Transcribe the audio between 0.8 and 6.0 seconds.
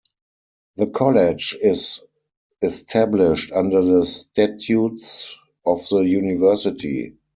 College is established under the Statutes of the